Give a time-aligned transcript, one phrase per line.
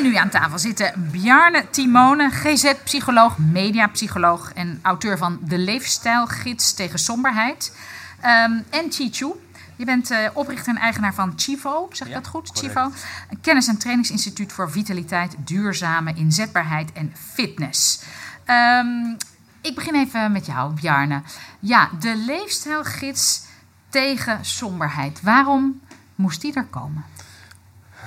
[0.00, 6.98] En nu aan tafel zitten Bjarne Timone, GZ-psycholoog, mediapsycholoog en auteur van De Leefstijlgids tegen
[6.98, 7.76] Somberheid.
[8.20, 9.32] Ehm, en Chi Chu.
[9.76, 12.50] Je bent eh, oprichter en eigenaar van Chivo, zeg ik dat goed?
[12.54, 12.92] Chivo.
[13.30, 18.02] Een kennis- en trainingsinstituut voor vitaliteit, duurzame inzetbaarheid en fitness.
[18.44, 19.14] Ehm,
[19.60, 21.22] ik begin even met jou, Bjarne.
[21.58, 23.42] Ja, de leefstijlgids
[23.88, 25.22] tegen somberheid.
[25.22, 25.80] Waarom
[26.14, 27.04] moest die er komen?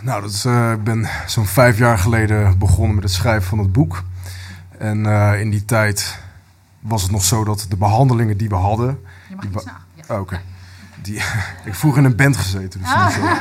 [0.03, 3.59] Nou, dat is, eh, ik ben zo'n vijf jaar geleden begonnen met het schrijven van
[3.59, 4.03] het boek.
[4.77, 6.20] En eh, in die tijd
[6.80, 8.99] was het nog zo dat de behandelingen die we hadden...
[9.30, 9.81] Je mag naar.
[9.94, 10.16] Ja.
[10.16, 10.41] Oh, Oké.
[11.02, 11.16] Die,
[11.59, 13.05] ik heb vroeger in een band gezeten, dus Ah.
[13.05, 13.21] niet zo.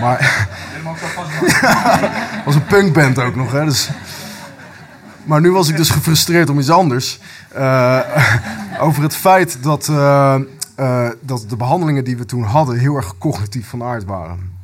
[0.00, 0.48] Maar
[2.44, 3.64] was een punkband ook nog, hè.
[3.64, 3.90] Dus...
[5.24, 7.20] Maar nu was ik dus gefrustreerd om iets anders.
[7.54, 7.98] Eh,
[8.80, 10.34] over het feit dat, eh,
[10.76, 14.59] eh, dat de behandelingen die we toen hadden heel erg cognitief van aard waren.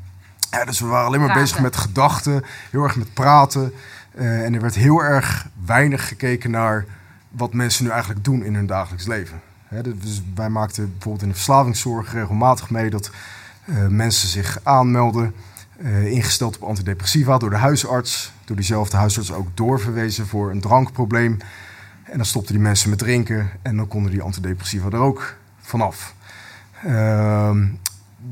[0.50, 1.44] Ja, dus we waren alleen maar Praten.
[1.44, 3.72] bezig met gedachten, heel erg met praten.
[4.16, 6.84] Eh, en er werd heel erg weinig gekeken naar
[7.28, 9.41] wat mensen nu eigenlijk doen in hun dagelijks leven.
[9.84, 13.11] Dus wij maakten bijvoorbeeld in de verslavingszorg regelmatig mee dat
[13.64, 15.34] eh, mensen zich aanmelden,
[15.77, 21.38] eh, ingesteld op antidepressiva door de huisarts, door diezelfde huisarts ook doorverwezen voor een drankprobleem.
[22.03, 26.14] En dan stopten die mensen met drinken en dan konden die antidepressiva er ook vanaf.
[26.84, 27.66] Ehm,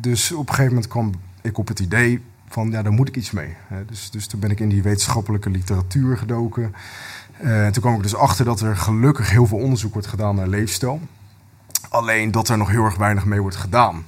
[0.00, 1.12] dus op een gegeven moment kwam
[1.44, 3.54] ik op het idee van, ja, daar moet ik iets mee.
[3.86, 6.74] Dus, dus toen ben ik in die wetenschappelijke literatuur gedoken.
[7.36, 10.34] Eh, en toen kwam ik dus achter dat er gelukkig heel veel onderzoek wordt gedaan
[10.34, 11.00] naar leefstijl.
[11.88, 14.06] Alleen dat er nog heel erg weinig mee wordt gedaan.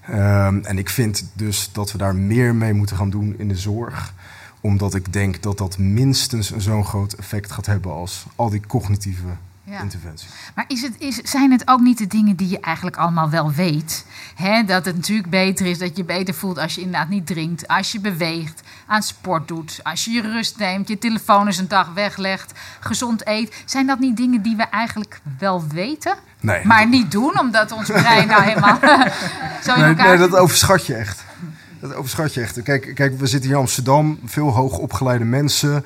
[0.00, 3.56] Ehm, en ik vind dus dat we daar meer mee moeten gaan doen in de
[3.56, 4.14] zorg.
[4.60, 9.28] Omdat ik denk dat dat minstens zo'n groot effect gaat hebben als al die cognitieve
[9.64, 9.80] Ja.
[9.80, 10.28] interventies.
[10.54, 13.52] Maar is het, is, zijn het ook niet de dingen die je eigenlijk allemaal wel
[13.52, 14.06] weet?
[14.34, 17.68] Hè, dat het natuurlijk beter is, dat je beter voelt als je inderdaad niet drinkt,
[17.68, 21.68] als je beweegt, aan sport doet, als je je rust neemt, je telefoon eens een
[21.68, 23.62] dag weglegt, gezond eet.
[23.64, 27.88] Zijn dat niet dingen die we eigenlijk wel weten, Nee, maar niet doen, omdat ons
[27.88, 28.78] brein nou helemaal
[29.64, 31.24] zo in Nee, elkaar nee, dat overschat je echt.
[31.80, 32.62] Dat overschat je echt.
[32.62, 35.84] Kijk, kijk, we zitten hier in Amsterdam, veel hoogopgeleide mensen.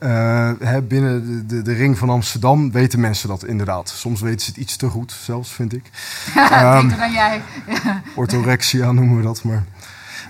[0.00, 3.88] Eh, hè, binnen de, de, de ring van Amsterdam weten mensen dat inderdaad.
[3.88, 5.90] Soms weten ze het iets te goed, zelfs vind ik.
[6.34, 7.42] Ehm, Beter dan jij.
[8.14, 9.42] Orthorexia noemen we dat.
[9.42, 9.64] Maar,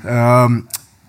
[0.05, 0.61] Ehm,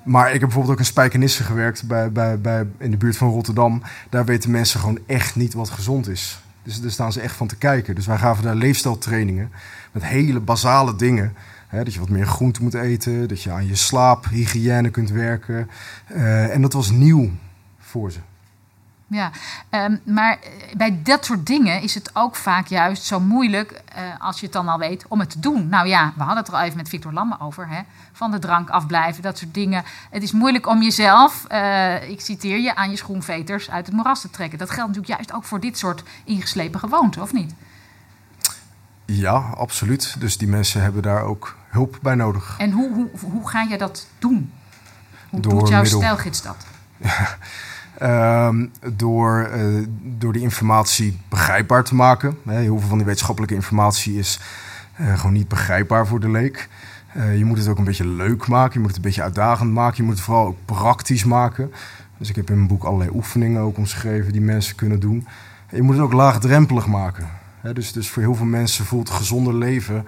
[0.03, 3.30] maar ik heb bijvoorbeeld ook in Spijkenisse gewerkt bij, bij, bij, in de buurt van
[3.30, 3.81] Rotterdam.
[4.09, 6.42] Daar weten mensen gewoon echt niet wat gezond is.
[6.63, 7.96] Dus daar staan ze echt van te kijken.
[7.96, 9.52] Dus wij gaven daar leefstijltrainingen
[9.92, 11.34] met hele basale dingen.
[11.68, 15.69] Hè, dat je wat meer groente moet eten, dat je aan je slaaphygiëne kunt werken.
[16.08, 17.31] Eh, en dat was nieuw
[17.80, 18.19] voor ze.
[19.13, 19.31] Ja,
[19.69, 24.01] ehm, maar eh, bij dat soort dingen is het ook vaak juist zo moeilijk, eh,
[24.19, 25.68] als je het dan al weet, om het te doen.
[25.69, 27.81] Nou ja, we hadden het er al even met Victor Lamme over, hè,
[28.13, 29.84] van de drank afblijven, dat soort dingen.
[30.09, 34.22] Het is moeilijk om jezelf, eh, ik citeer je, aan je schoenveters uit het moeras
[34.22, 34.57] te trekken.
[34.59, 37.53] Dat geldt natuurlijk juist ook voor dit soort ingeslepen gewoonten, of niet?
[39.06, 40.16] Ja, absoluut.
[40.19, 42.56] Dus die mensen hebben daar ook hulp bij nodig.
[42.57, 44.53] En hoe, hoe, hoe ga je dat doen?
[45.30, 46.66] Hoe Door doet jouw middel- stijlgids dat?
[48.03, 49.64] Ehm, door, eh,
[50.18, 52.38] door die informatie begrijpbaar te maken.
[52.47, 54.40] Heel veel van die wetenschappelijke informatie is
[54.96, 56.69] eh, gewoon niet begrijpbaar voor de leek.
[57.13, 59.72] Eh, je moet het ook een beetje leuk maken, je moet het een beetje uitdagend
[59.72, 61.72] maken, je moet het vooral ook praktisch maken.
[62.18, 65.28] Dus ik heb in mijn boek allerlei oefeningen ook omschreven die mensen kunnen doen.
[65.68, 67.28] En je moet het ook laagdrempelig maken.
[67.74, 70.06] Dus, dus voor heel veel mensen voelt gezonder leven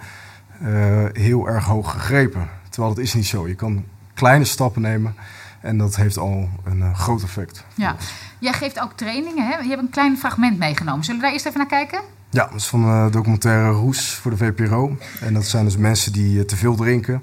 [1.13, 2.49] heel erg hoog gegrepen.
[2.69, 3.47] Terwijl dat is niet zo.
[3.47, 5.15] Je kan kleine stappen nemen
[5.65, 7.65] en dat heeft al een eh, groot effect.
[7.73, 7.95] Ja.
[8.39, 9.57] Jij geeft ook trainingen, hè?
[9.57, 11.03] Je hebt een klein fragment meegenomen.
[11.03, 12.01] Zullen we daar eerst even naar kijken?
[12.29, 14.97] Ja, dat is van de documentaire Roes voor de VPRO.
[15.21, 17.21] En dat zijn dus mensen die eh, te veel drinken.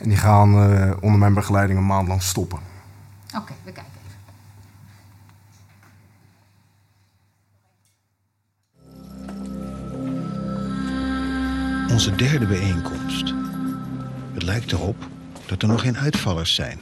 [0.00, 2.58] En die gaan eh, onder mijn begeleiding een maand lang stoppen.
[3.36, 4.12] Oké, we kijken even.
[11.92, 13.34] Onze derde bijeenkomst.
[14.32, 14.96] Het lijkt erop
[15.46, 16.78] dat er nog geen uitvallers zijn.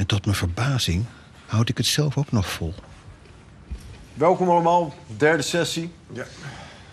[0.00, 1.04] En tot mijn verbazing
[1.46, 2.74] houd ik het zelf ook nog vol.
[4.14, 5.92] Welkom allemaal, derde sessie.
[6.12, 6.24] Ja.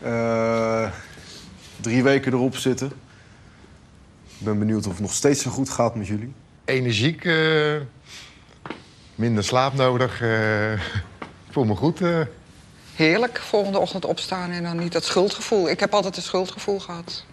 [0.01, 0.91] Eh,
[1.81, 2.87] drie weken erop zitten.
[4.27, 6.33] Ik ben benieuwd of het nog steeds zo goed gaat met jullie.
[6.65, 7.75] energiek, eh,
[9.15, 10.21] minder slaap nodig.
[10.21, 12.01] eh, ik voel me goed.
[12.01, 12.21] eh.
[12.95, 15.69] Heerlijk, volgende ochtend opstaan en dan niet dat schuldgevoel.
[15.69, 17.25] Ik heb altijd een schuldgevoel gehad.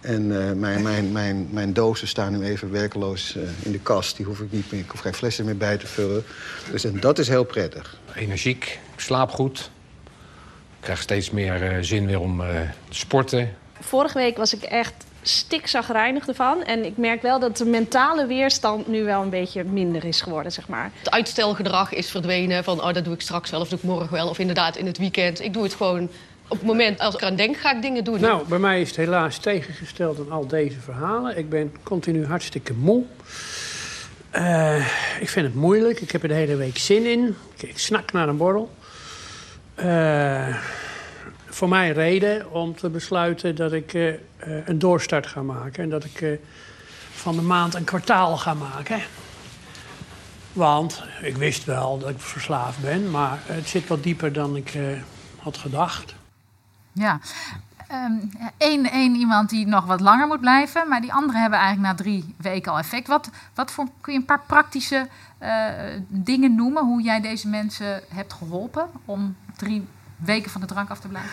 [0.00, 4.16] En eh, mijn, mijn, mijn, mijn dozen staan nu even werkeloos eh, in de kast.
[4.16, 6.24] Die hoef ik niet meer, ik hoef geen flessen meer bij te vullen.
[6.70, 7.98] Dus en dat is heel prettig.
[8.14, 9.70] energiek, ik slaap goed.
[10.80, 12.48] Ik krijg steeds meer eh, zin weer om eh,
[12.88, 13.56] te sporten.
[13.80, 16.64] Vorige week was ik echt stikzagrijnig ervan.
[16.64, 20.52] En ik merk wel dat de mentale weerstand nu wel een beetje minder is geworden,
[20.52, 20.90] zeg maar.
[20.98, 24.12] Het uitstelgedrag is verdwenen van oh, dat doe ik straks wel of doe ik morgen
[24.12, 24.28] wel.
[24.28, 25.40] Of inderdaad in het weekend.
[25.40, 26.10] Ik doe het gewoon
[26.50, 28.20] op het moment als ik eraan denk, ga ik dingen doen.
[28.20, 31.38] Nou, bij mij is het helaas tegengesteld aan al deze verhalen.
[31.38, 33.04] Ik ben continu hartstikke moe.
[34.30, 34.86] Eh,
[35.20, 36.00] ik vind het moeilijk.
[36.00, 37.36] Ik heb er de hele week zin in.
[37.56, 38.70] Ik, snak naar een borrel.
[39.74, 40.56] Eh,
[41.46, 44.12] voor mij reden om te besluiten dat ik eh,
[44.64, 45.82] een doorstart ga maken.
[45.82, 46.38] En dat ik
[47.10, 49.00] van de maand een kwartaal ga maken.
[50.52, 54.72] Want ik wist wel dat ik verslaafd ben, maar het zit wat dieper dan ik
[55.36, 56.14] had gedacht.
[56.92, 57.18] Ja.
[58.58, 62.02] Eén één iemand die nog wat langer moet blijven, maar die anderen hebben eigenlijk na
[62.02, 63.08] drie weken al effect.
[63.08, 65.08] Wat, wat voor, kun je een paar praktische
[65.38, 65.64] eh,
[66.08, 71.00] dingen noemen hoe jij deze mensen hebt geholpen om drie weken van de drank af
[71.00, 71.30] te blijven?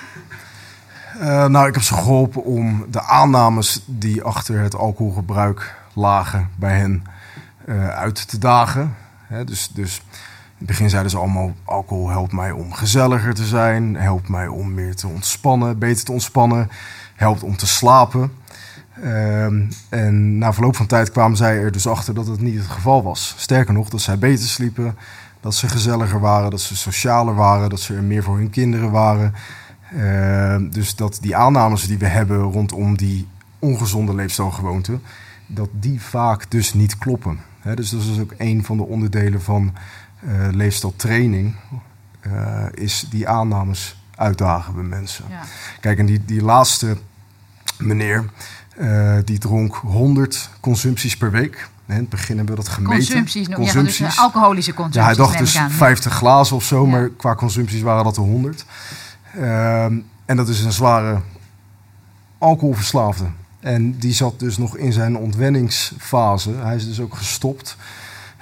[1.19, 6.77] Eh, nou, ik heb ze geholpen om de aannames die achter het alcoholgebruik lagen bij
[6.77, 7.03] hen
[7.65, 8.95] eh, uit te dagen.
[9.45, 10.01] Dus, dus
[10.59, 14.47] in het begin zeiden ze allemaal: alcohol helpt mij om gezelliger te zijn, helpt mij
[14.47, 16.69] om meer te ontspannen, beter te ontspannen,
[17.15, 18.31] helpt om te slapen.
[19.03, 22.67] Ehm, en na verloop van tijd kwamen zij er dus achter dat het niet het
[22.67, 23.35] geval was.
[23.37, 24.97] Sterker nog, dat zij beter sliepen,
[25.39, 28.91] dat ze gezelliger waren, dat ze socialer waren, dat ze er meer voor hun kinderen
[28.91, 29.33] waren.
[29.95, 33.27] Ehm, dus dat die aannames die we hebben rondom die
[33.59, 35.01] ongezonde leefstijlgewoonten,
[35.45, 37.39] dat die vaak dus niet kloppen.
[37.75, 39.73] Dus dat is ook een van de onderdelen van
[40.19, 41.55] eh leefstijltraining,
[42.19, 45.25] eh, is die aannames uitdagen bij mensen.
[45.29, 45.41] Ja.
[45.79, 46.97] Kijk, en die, die laatste
[47.77, 48.25] meneer,
[48.77, 51.69] eh, die dronk 100 consumpties per week.
[51.85, 52.95] In het begin hebben we dat gemeten.
[52.97, 55.01] Consumpties, noem- ja, dus, alcoholische consumpties.
[55.01, 55.71] Ja, hij dacht dus aan.
[55.71, 58.65] 50 glazen of zo, maar qua consumpties waren dat er 100.
[59.33, 61.21] Ehm, en dat is een zware
[62.37, 63.25] alcoholverslaafde.
[63.59, 66.51] En die zat dus nog in zijn ontwenningsfase.
[66.51, 67.77] Hij is dus ook gestopt.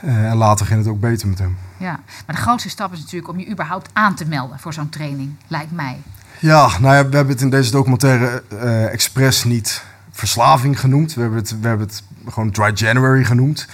[0.05, 1.57] Eh, en later ging het ook beter met hem.
[1.77, 4.89] Ja, maar de grootste stap is natuurlijk om je überhaupt aan te melden voor zo'n
[4.89, 5.97] training, lijkt mij.
[6.39, 11.13] Ja, nou ja, we hebben het in deze documentaire eh expres niet verslaving genoemd.
[11.13, 13.67] We hebben het, we hebben het gewoon Dry January genoemd.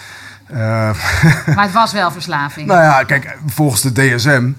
[0.45, 0.57] Eh,
[1.55, 2.67] Maar het was wel verslaving.
[2.67, 4.49] nou ja, kijk, volgens de DSM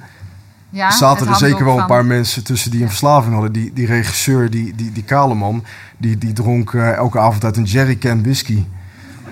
[0.70, 3.52] Ja, zaten er zeker wel een paar mensen tussen die een verslaving hadden.
[3.52, 5.64] Die, die regisseur, die, die, die kale man,
[5.98, 8.64] die, die dronk elke avond uit een jerrycan whisky.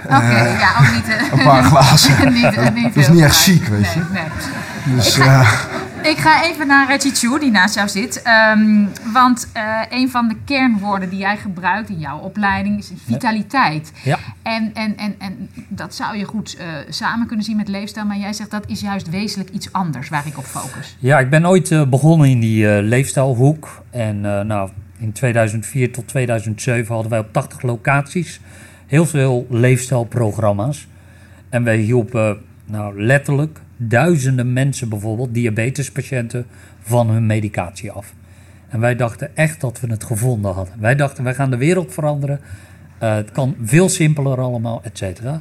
[0.04, 1.08] Oké, Eh, ja, ook niet.
[1.08, 2.32] eh, een paar glazen.
[2.32, 4.00] niet, eh, niet dat is niet echt chic, weet je.
[4.12, 4.96] Nee.
[4.96, 8.22] Dus, Ik ga- eh, Ik ga even naar Chichu, die naast jou zit.
[8.22, 13.92] Ehm, want eh, een van de kernwoorden die jij gebruikt in jouw opleiding is vitaliteit.
[14.02, 14.18] Ja.
[14.42, 18.06] En, en, en, en dat zou je goed eh, samen kunnen zien met leefstijl.
[18.06, 20.96] Maar jij zegt dat is juist wezenlijk iets anders waar ik op focus.
[20.98, 23.82] Ja, ik ben ooit begonnen in die eh, leefstijlhoek.
[23.90, 28.40] En eh, nou, in 2004 tot 2007 hadden wij op 80 locaties
[28.90, 30.86] heel veel leefstijlprogramma's.
[31.48, 36.46] En wij hielpen nou, letterlijk duizenden mensen, bijvoorbeeld diabetespatiënten,
[36.80, 38.14] van hun medicatie af.
[38.68, 40.74] En wij dachten echt dat we het gevonden hadden.
[40.78, 42.40] Wij dachten, wij gaan de wereld veranderen.
[42.98, 45.40] Eh, het kan veel simpeler allemaal, et cetera.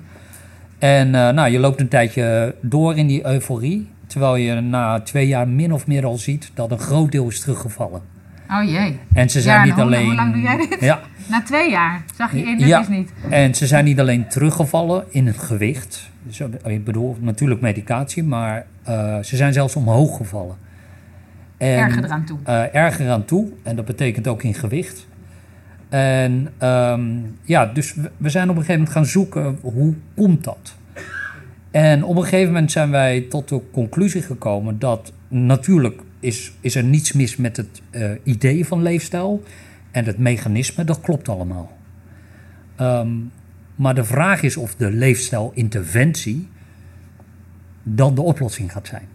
[0.80, 3.90] En eh, nou, je loopt een tijdje door in die euforie.
[4.08, 7.40] Terwijl je na twee jaar min of meer al ziet dat een groot deel is
[7.40, 8.02] teruggevallen.
[8.52, 9.00] Oh jee.
[9.14, 10.06] En ze zijn Ja, niet hoe- alleen.
[10.06, 10.78] Hoe lang doe jij dit?
[10.80, 11.00] Ja.
[11.30, 12.04] Na twee jaar.
[12.18, 12.80] Zag je in, dit ja.
[12.82, 13.12] is niet.
[13.30, 16.10] En ze zijn niet alleen teruggevallen in het gewicht.
[16.24, 20.56] Dus, ik bedoel natuurlijk medicatie, maar eh, ze zijn zelfs omhoog gevallen.
[21.58, 22.38] En, Erger eraan toe.
[22.44, 23.48] eh, erger aan toe.
[23.64, 25.08] En dat betekent ook in gewicht.
[25.90, 27.02] En ehm,
[27.44, 30.76] ja, dus we, we zijn op een gegeven moment gaan zoeken hoe komt dat?
[31.72, 36.76] En op een gegeven moment zijn wij tot de conclusie gekomen dat natuurlijk is, is
[36.76, 39.44] er niets mis met het eh, idee van leefstijl
[39.92, 41.78] en het mechanisme, dat klopt allemaal.
[42.76, 43.10] Ehm,
[43.76, 46.48] maar de vraag is of de leefstijlinterventie
[47.84, 49.08] dan de oplossing gaat zijn.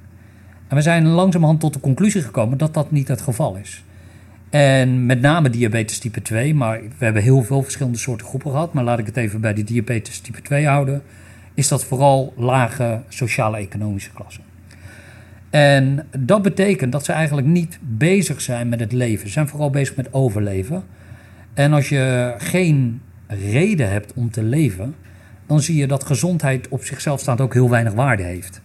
[0.69, 3.85] En we zijn langzamerhand tot de conclusie gekomen dat dat niet het geval is.
[4.51, 8.73] En met name diabetes type 2, maar we hebben heel veel verschillende soorten groepen gehad.
[8.73, 11.03] Maar laat ik het even bij de diabetes type 2 houden.
[11.55, 14.54] Is dat vooral lage sociale-economische klassen.
[15.55, 19.27] En dat betekent dat ze eigenlijk niet bezig zijn met het leven.
[19.27, 20.85] Ze zijn vooral bezig met overleven.
[21.55, 24.95] En als je geen reden hebt om te leven,
[25.47, 28.61] dan zie je dat gezondheid op zichzelf staand ook heel weinig waarde heeft.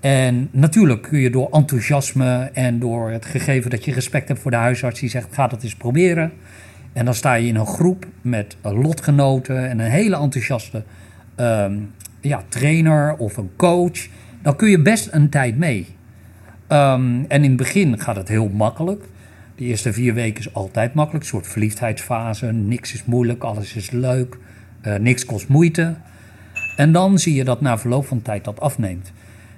[0.00, 4.50] En natuurlijk kun je door enthousiasme en door het gegeven dat je respect hebt voor
[4.50, 6.32] de huisarts die zegt: ga dat eens proberen.
[6.92, 10.82] En dan sta je in een groep met lotgenoten en een hele enthousiaste
[11.34, 11.76] ehm,
[12.20, 14.06] ja, trainer of een coach.
[14.42, 15.96] Dan kun je best een tijd mee.
[16.68, 19.04] Ehm, en in het begin gaat het heel makkelijk.
[19.54, 22.46] De eerste vier weken is altijd makkelijk, een soort verliefdheidsfase.
[22.46, 24.36] Niks is moeilijk, alles is leuk,
[24.80, 25.94] eh, niks kost moeite.
[26.76, 29.12] En dan zie je dat na verloop van tijd dat afneemt.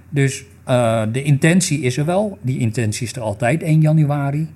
[0.09, 2.38] Dus eh, de intentie is er wel.
[2.40, 4.49] Die intentie is er altijd 1 januari.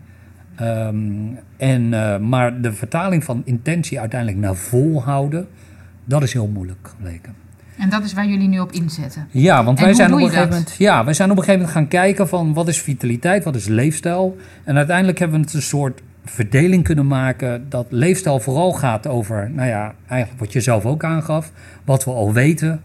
[0.57, 0.97] Ehm,
[1.57, 5.49] en, eh, maar de vertaling van intentie uiteindelijk naar volhouden,
[6.05, 7.35] dat is heel moeilijk gebleken.
[7.79, 9.29] En dat is waar jullie nu op inzetten.
[9.31, 10.51] Ja, want En wij zijn, op een gegeven dat?
[10.51, 13.55] moment, ja, wij zijn op een gegeven moment gaan kijken van wat is vitaliteit, wat
[13.55, 14.37] is leefstijl.
[14.65, 19.51] En uiteindelijk hebben we het een soort verdeling kunnen maken dat leefstijl vooral gaat over,
[19.51, 21.53] nou ja, eigenlijk wat je zelf ook aangaf,
[21.85, 22.83] wat we al weten.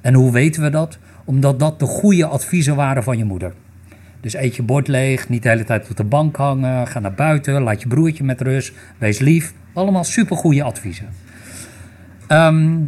[0.00, 0.98] En hoe weten we dat?
[1.24, 3.52] Omdat dat de goede adviezen waren van je moeder.
[4.20, 7.14] Dus eet je bord leeg, niet de hele tijd op de bank hangen, ga naar
[7.14, 9.52] buiten, laat je broertje met rust, wees lief.
[9.72, 11.08] Allemaal supergoeie adviezen.
[12.26, 12.78] Ehm,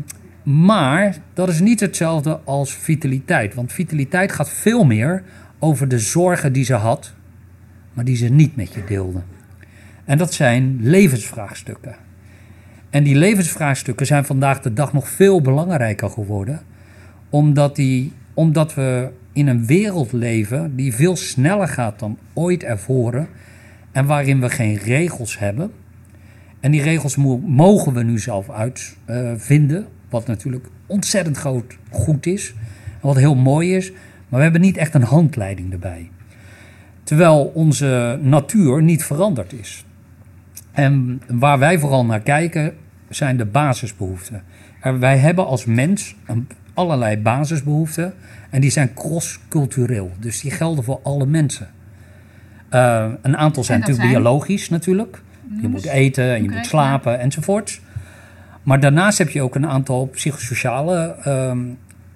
[0.49, 3.55] maar dat is niet hetzelfde als vitaliteit.
[3.55, 5.23] Want vitaliteit gaat veel meer
[5.59, 7.13] over de zorgen die ze had,
[7.93, 9.21] maar die ze niet met je deelde.
[10.05, 11.97] En dat zijn levensvraagstukken.
[12.91, 16.61] En die levensvraagstukken zijn vandaag de dag nog veel belangrijker geworden,
[17.31, 23.29] omdat, die, omdat we in een wereld leven die veel sneller gaat dan ooit ervoren
[23.93, 25.71] en waarin we geen regels hebben.
[26.61, 32.55] En die regels mo- mogen we nu zelf uitvinden, wat natuurlijk ontzettend groot goed is,
[33.01, 33.93] wat heel mooi is,
[34.29, 36.11] maar we hebben niet echt een handleiding erbij.
[37.03, 39.85] Terwijl onze natuur niet veranderd is.
[40.73, 42.75] En waar wij vooral naar kijken
[43.09, 44.43] zijn de basisbehoeften.
[44.81, 46.17] En wij hebben als mens
[46.75, 48.15] allerlei basisbehoeften
[48.51, 50.13] en die zijn cross-cultureel.
[50.19, 51.69] Dus die gelden voor alle mensen.
[52.69, 54.23] Eh, een aantal zijn natuurlijk zijn?
[54.23, 55.23] biologisch natuurlijk.
[55.61, 57.81] Je moet eten en je moet slapen enzovoorts.
[58.69, 61.59] Maar daarnaast heb je ook een aantal psychosociale ehm,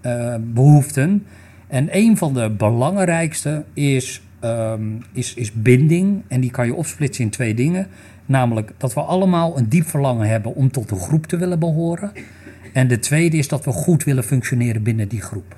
[0.01, 1.27] eh, behoeften.
[1.69, 4.83] En een van de belangrijkste is, ehm,
[5.13, 6.23] is, is binding.
[6.29, 7.87] En die kan je opsplitsen in twee dingen.
[8.27, 12.13] Namelijk dat we allemaal een diep verlangen hebben om tot een groep te willen behoren.
[12.73, 15.57] En de tweede is dat we goed willen functioneren binnen die groep.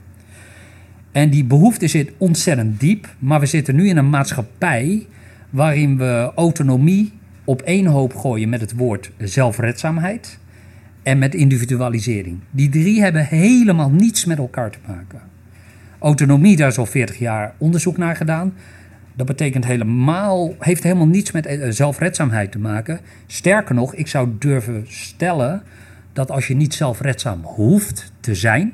[1.13, 3.15] En die behoefte zit ontzettend diep.
[3.19, 5.07] Maar we zitten nu in een maatschappij
[5.51, 7.13] waarin we autonomie
[7.45, 10.39] op één hoop gooien met het woord zelfredzaamheid
[11.05, 12.39] en met individualisering.
[12.51, 15.21] Die drie hebben helemaal niets met elkaar te maken.
[15.99, 18.55] Autonomie, daar is al 40 jaar onderzoek naar gedaan.
[19.17, 23.01] Dat betekent helemaal, heeft helemaal niets met eh, zelfredzaamheid te maken.
[23.27, 25.63] Sterker nog, ik zou durven stellen
[26.13, 28.73] dat als je niet zelfredzaam hoeft te zijn,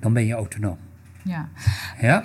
[0.00, 0.78] dan ben je autonoom.
[1.26, 1.48] Ja.
[2.00, 2.22] Ja?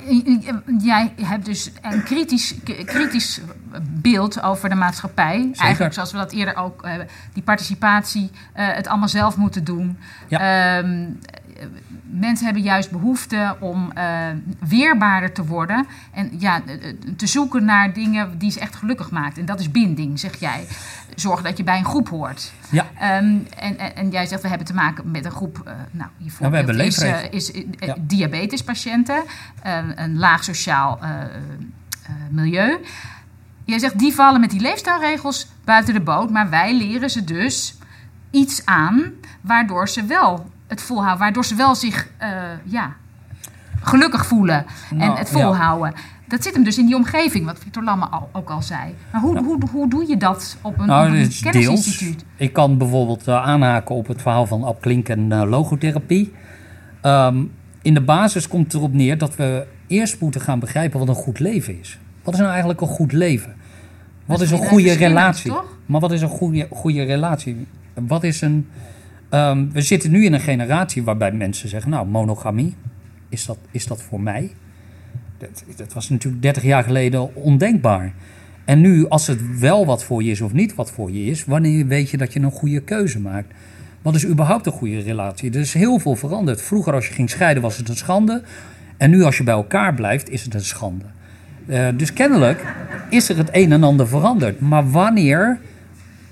[0.79, 2.55] Jij hebt dus een kritisch,
[2.85, 3.41] kritisch
[3.83, 5.51] beeld over de maatschappij.
[5.53, 7.07] Eigenlijk zoals we dat eerder ook hebben.
[7.33, 9.97] Die participatie, eh, het allemaal zelf moeten doen.
[10.29, 11.65] Ehm, eh,
[12.11, 14.27] mensen hebben juist behoefte om eh,
[14.59, 15.87] weerbaarder te worden.
[16.13, 19.37] En ja, eh, eh, te zoeken naar dingen die ze echt gelukkig maakt.
[19.37, 20.65] En dat is binding, zeg jij.
[21.15, 22.51] Zorg dat je bij een groep hoort.
[22.69, 22.87] Ja.
[22.99, 25.61] Ehm, en, en, en jij zegt, we hebben te maken met een groep...
[25.65, 27.01] eh nou, je Nou, we hebben is,
[27.31, 27.95] is Ja.
[27.99, 29.23] diabetespatiënten,
[29.61, 30.99] eh, een laag sociaal
[32.29, 32.77] milieu.
[33.65, 37.77] Jij zegt, die vallen met die leefstijlregels buiten de boot, maar wij leren ze dus
[38.31, 42.29] iets aan waardoor ze wel het volhouden, waardoor ze wel zich eh,
[42.63, 42.95] ja,
[43.81, 45.33] gelukkig voelen en Nou, het ja.
[45.33, 45.93] volhouden.
[46.27, 48.95] Dat zit hem dus in die omgeving, wat Victor Lamme al, ook al zei.
[49.11, 51.55] Maar hoe, hoe, hoe doe je dat op een, op Nou, een dit is deels.
[51.55, 52.25] kennisinstituut?
[52.35, 56.33] Ik kan bijvoorbeeld eh, aanhaken op het verhaal van Ab Klink en eh, logotherapie.
[57.01, 57.43] Ehm,
[57.81, 61.15] in de basis komt het erop neer dat we eerst moeten gaan begrijpen wat een
[61.15, 61.99] goed leven is.
[62.23, 63.55] Wat is nou eigenlijk een goed leven?
[64.25, 65.53] Wat is een goede relatie?
[65.85, 67.67] Maar wat is een goede, goede relatie?
[67.93, 68.69] Wat is een.
[69.31, 72.75] Ehm, we zitten nu in een generatie waarbij mensen zeggen: Nou, monogamie,
[73.29, 74.51] is dat, is dat voor mij?
[75.37, 78.13] Dat, dat was natuurlijk 30 jaar geleden ondenkbaar.
[78.65, 81.45] En nu, als het wel wat voor je is of niet wat voor je is,
[81.45, 83.53] wanneer weet je dat je een goede keuze maakt?
[84.01, 85.51] Wat is überhaupt een goede relatie?
[85.51, 86.61] Er is heel veel veranderd.
[86.61, 88.41] Vroeger, als je ging scheiden, was het een schande.
[88.97, 91.05] En nu, als je bij elkaar blijft, is het een schande.
[91.65, 92.65] Eh, dus kennelijk
[93.09, 94.59] is er het een en ander veranderd.
[94.59, 95.59] Maar wanneer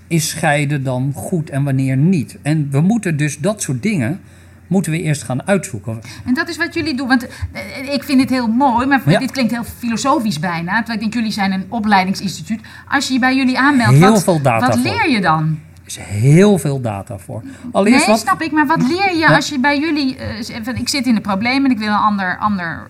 [0.09, 2.37] is scheiden dan goed en wanneer niet?
[2.41, 4.19] En we moeten dus dat soort dingen
[4.67, 5.99] moeten we eerst gaan uitzoeken.
[6.25, 7.07] En dat is wat jullie doen.
[7.07, 9.19] Want eh, ik vind dit heel mooi, maar Ja.
[9.19, 10.77] dit klinkt heel filosofisch bijna.
[10.77, 12.61] Terwijl ik denk, jullie zijn een opleidingsinstituut.
[12.87, 14.89] Als je je bij jullie aanmeldt, Heel wat, veel data wat voor.
[14.91, 15.59] leer je dan?
[15.83, 17.43] Er is heel veel data voor.
[17.71, 18.51] Allereerst nee, wat, snap ik.
[18.51, 20.17] Maar wat leer je als je bij jullie...
[20.63, 22.87] van, ik zit in de problemen en ik wil een ander, ander,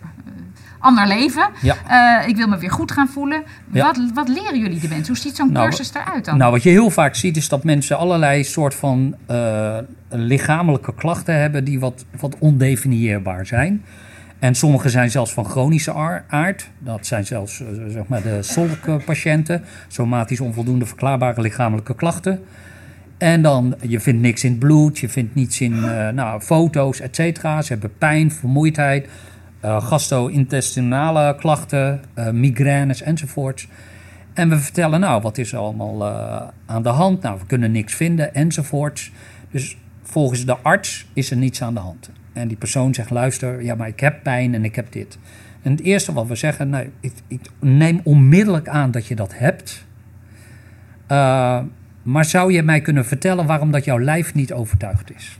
[0.79, 1.49] ander leven.
[1.61, 1.75] Ja.
[2.21, 3.43] Eh, ik wil me weer goed gaan voelen.
[3.71, 3.85] Ja.
[3.85, 5.07] Wat, wat leren jullie de mensen?
[5.07, 6.37] Hoe ziet zo'n Nou, cursus eruit dan?
[6.37, 9.77] Nou, wat je heel vaak ziet is dat mensen allerlei soort van eh,
[10.09, 13.83] lichamelijke klachten hebben die wat, wat ondefinieerbaar zijn.
[14.39, 16.69] En sommige zijn zelfs van chronische ar- aard.
[16.79, 19.63] Dat zijn zelfs eh, zeg maar de SOLK-patiënten.
[19.87, 22.43] Somatisch onvoldoende verklaarbare lichamelijke klachten.
[23.17, 25.79] En dan, je vindt niks in het bloed, je vindt niets in
[26.13, 27.61] nou, foto's, et cetera.
[27.61, 29.07] Ze hebben pijn, vermoeidheid,
[29.61, 33.67] gastro-intestinale klachten, eh, migraines enzovoorts.
[34.33, 37.21] En we vertellen, nou, wat is er allemaal eh, aan de hand?
[37.21, 39.11] Nou, we kunnen niks vinden enzovoorts.
[39.51, 42.09] Dus volgens de arts is er niets aan de hand.
[42.33, 45.17] En die persoon zegt, luister, ja, maar ik heb pijn en ik heb dit.
[45.61, 46.91] En het eerste wat we zeggen, nou,
[47.27, 49.85] ik, neem onmiddellijk aan dat je dat hebt.
[51.07, 51.59] Eh,
[52.03, 55.39] maar zou je mij kunnen vertellen waarom dat jouw lijf niet overtuigd is?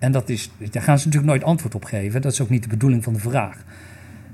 [0.00, 2.22] En dat is, daar gaan ze natuurlijk nooit antwoord op geven.
[2.22, 3.64] Dat is ook niet de bedoeling van de vraag.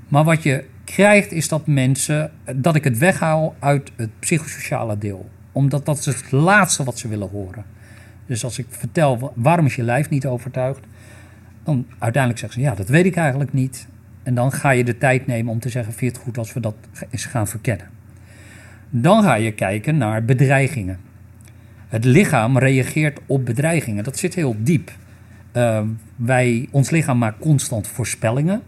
[0.07, 5.29] Maar wat je krijgt is dat mensen, dat ik het weghaal uit het psychosociale deel.
[5.51, 7.65] Omdat dat is het laatste wat ze willen horen.
[8.25, 10.79] Dus als ik vertel wa- waarom is je lijf niet overtuigd,
[11.63, 13.87] dan uiteindelijk zeggen ze ja, dat weet ik eigenlijk niet.
[14.23, 16.53] En dan ga je de tijd nemen om te zeggen, vind je het goed als
[16.53, 16.75] we dat
[17.09, 17.87] eens gaan verkennen.
[18.89, 20.99] Dan ga je kijken naar bedreigingen.
[21.87, 24.03] Het lichaam reageert op bedreigingen.
[24.03, 24.91] Dat zit heel diep.
[25.57, 25.81] Uh,
[26.15, 28.61] wij, ons lichaam maakt constant voorspellingen.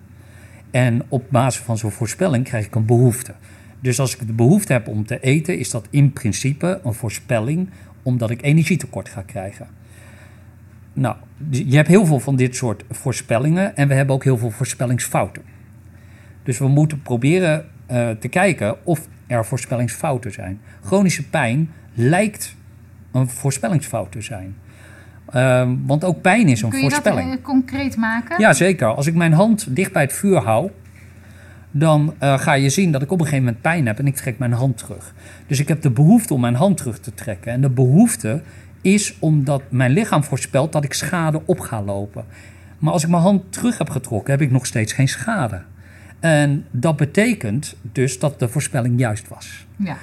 [0.72, 3.34] En op basis van zo'n voorspelling krijg ik een behoefte.
[3.80, 7.70] Dus als ik de behoefte heb om te eten, is dat in principe een voorspelling
[8.04, 9.68] omdat ik energietekort ga krijgen.
[10.94, 11.16] Nou,
[11.50, 15.42] je hebt heel veel van dit soort voorspellingen en we hebben ook heel veel voorspellingsfouten.
[16.44, 20.60] Dus we moeten proberen uh, te kijken of er voorspellingsfouten zijn.
[20.84, 22.56] Chronische pijn lijkt
[23.12, 24.56] een voorspellingsfout te zijn.
[25.36, 27.30] Uh, want ook pijn is een Kun je voorspelling.
[27.30, 28.40] dat uh, concreet maken?
[28.40, 28.88] Ja, zeker.
[28.88, 30.72] Als ik mijn hand dicht bij het vuur hou,
[31.72, 34.16] dan uh, ga je zien dat ik op een gegeven moment pijn heb en ik
[34.16, 35.14] trek mijn hand terug.
[35.48, 37.52] Dus ik heb de behoefte om mijn hand terug te trekken.
[37.52, 38.42] En de behoefte
[38.82, 42.26] is omdat mijn lichaam voorspelt dat ik schade op ga lopen.
[42.80, 45.62] Maar als ik mijn hand terug heb getrokken, heb ik nog steeds geen schade.
[46.20, 49.66] En dat betekent dus dat de voorspelling juist was.
[49.76, 49.98] Ja.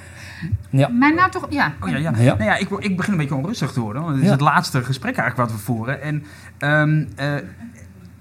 [0.69, 0.87] Ja.
[0.87, 1.73] Maar nou toch, ja.
[1.81, 2.11] Oh, ja, ja.
[2.17, 2.33] Ja.
[2.35, 4.01] Nou ja, ik, ik begin een beetje onrustig te worden.
[4.01, 4.33] Want het is Ja.
[4.33, 6.01] het laatste gesprek eigenlijk wat we voeren.
[6.01, 6.23] En
[6.57, 7.35] ehm, eh,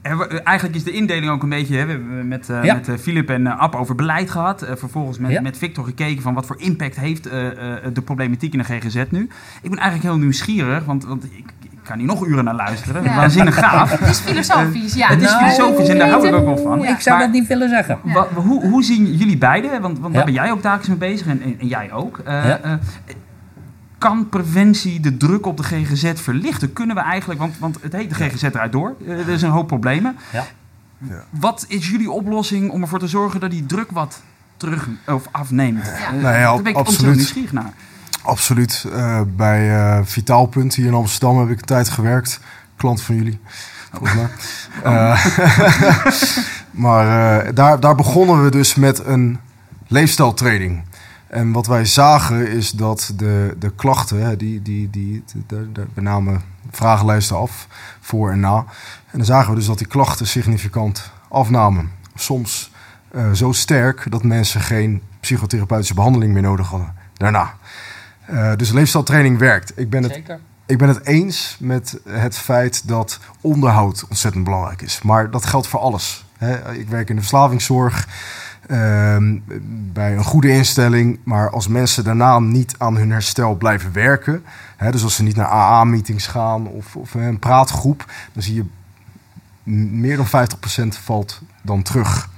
[0.03, 1.77] hebben we- eigenlijk is de indeling ook een beetje...
[1.77, 2.75] Hè, we hebben met, eh, Ja.
[2.75, 4.63] met eh, Filip en eh, Ab over beleid gehad.
[4.63, 5.41] Eh, vervolgens met, Ja.
[5.41, 9.05] met Victor gekeken van wat voor impact heeft eh, eh, de problematiek in de GGZ
[9.11, 9.23] nu.
[9.63, 11.45] Ik ben eigenlijk heel nieuwsgierig, want, want ik,
[11.87, 13.03] ik kan hier nog uren naar luisteren.
[13.03, 13.17] Ja.
[13.17, 13.91] Waanzinnig gaaf.
[13.99, 15.09] Het is filosofisch, ja.
[15.09, 16.85] Het is Nou, filosofisch en daar hou ik ook wel van.
[16.85, 17.99] Ik zou Maar- dat niet willen zeggen.
[18.03, 20.17] Wa- hoe, hoe zien jullie beiden, want, want Ja.
[20.17, 22.19] daar ben jij ook dagelijks mee bezig en, en, en jij ook.
[22.19, 22.59] Eh, Ja.
[22.61, 22.73] eh,
[23.99, 26.73] kan preventie de druk op de GGZ verlichten?
[26.73, 29.51] Kunnen we eigenlijk, want, want het heet de GGZ eruit door, Eh, er is een
[29.51, 30.17] hoop problemen.
[30.33, 30.45] Ja.
[31.31, 34.23] Wat is jullie oplossing om ervoor te zorgen dat die druk wat
[34.57, 35.85] terug of afneemt?
[35.87, 35.93] Ja.
[36.07, 36.77] Eh, Nee, daar ben ik absoluut.
[36.77, 37.73] ontzettend nieuwsgierig naar.
[38.27, 38.87] Absoluut.
[38.93, 42.41] Eh, bij eh Vitaalpunt hier in Amsterdam heb ik een tijd gewerkt.
[42.77, 43.41] Klant van jullie,
[43.93, 44.29] volgens mij.
[44.83, 45.27] Eh,
[46.87, 49.39] maar daar, daar begonnen we dus met een
[49.87, 50.85] leefstijltraining.
[51.27, 56.01] En wat wij zagen is dat de, de klachten, die, die, die, de, de, we
[56.01, 57.67] namen vragenlijsten af,
[58.01, 58.57] voor en na.
[59.11, 61.91] En dan zagen we dus dat die klachten significant afnamen.
[62.15, 62.71] Soms
[63.33, 67.55] zo sterk dat mensen geen psychotherapeutische behandeling meer nodig hadden daarna.
[68.27, 69.73] Eh, dus leefstijltraining werkt.
[69.77, 70.23] Ik ben, het,
[70.67, 75.03] ik ben het eens met het feit dat onderhoud ontzettend belangrijk is.
[75.03, 76.25] Maar dat geldt voor alles.
[76.39, 76.73] Hè.
[76.75, 78.09] Ik werk in de verslavingszorg,
[78.67, 79.39] ehm,
[79.93, 81.19] bij een goede instelling.
[81.25, 84.45] Maar als mensen daarna niet aan hun herstel blijven werken...
[84.77, 88.13] Hè, dus als ze niet naar AA-meetings gaan of, of een praatgroep...
[88.33, 88.65] dan zie je
[89.91, 92.29] meer dan 50% valt dan terug.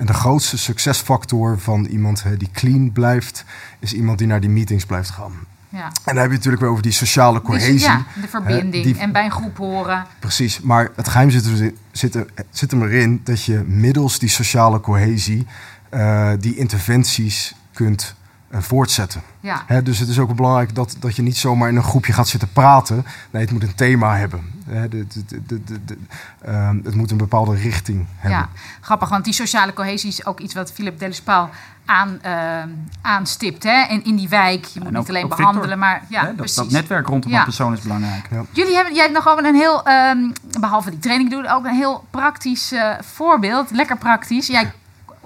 [0.00, 3.44] En de grootste succesfactor van iemand hè, die clean blijft...
[3.78, 5.32] is iemand die naar die meetings blijft gaan.
[5.68, 5.84] Ja.
[5.84, 7.78] En dan heb je natuurlijk weer over die sociale Dus, cohesie.
[7.80, 8.84] ja, de hè, verbinding.
[8.84, 10.06] die- En bij een groep horen.
[10.18, 14.28] Precies, maar het geheim zit, er, zit, er, zit hem erin dat je middels die
[14.28, 15.46] sociale cohesie
[15.90, 18.14] eh, die interventies kunt
[18.52, 19.22] voortzetten.
[19.40, 19.62] Ja.
[19.66, 22.28] Hè, dus het is ook belangrijk dat, dat je niet zomaar in een groepje gaat
[22.28, 23.04] zitten praten.
[23.30, 24.40] Nee, het moet een thema hebben.
[24.66, 25.98] Hè, de, de, de, de, de- de-
[26.44, 28.38] ehm, het moet een bepaalde richting hebben.
[28.40, 28.48] Ja,
[28.80, 31.48] grappig, want die sociale cohesie is ook iets wat Philip Delespal
[31.84, 32.62] aan, eh,
[33.02, 33.62] aanstipt.
[33.62, 33.80] Hè?
[33.82, 36.56] En in die wijk, je moet niet alleen behandelen, Victor, maar ja, Hè, dat, precies.
[36.56, 37.38] dat netwerk rondom Ja.
[37.38, 38.28] een persoon is belangrijk.
[38.50, 40.18] Jullie hebben, jij hebt nog ook een heel, ehm,
[40.60, 43.70] behalve die training doen, ook een heel praktisch eh, voorbeeld.
[43.70, 44.46] Lekker praktisch.
[44.46, 44.72] Jij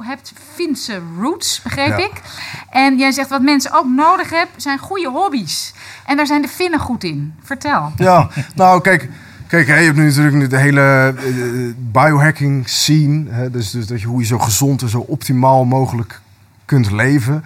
[0.01, 2.05] hebt Finse roots, begreep Ja.
[2.05, 2.13] ik.
[2.71, 5.73] En jij zegt wat mensen ook nodig hebben, zijn goede hobby's.
[6.07, 7.35] En daar zijn de Finnen goed in.
[7.43, 7.93] Vertel.
[7.97, 9.09] Ja, nou kijk,
[9.47, 13.31] kijk je hebt nu natuurlijk nu de hele eh, biohacking scene.
[13.31, 16.21] Hè, dus, dus dat je, hoe je zo gezond en zo optimaal mogelijk
[16.65, 17.45] kunt leven.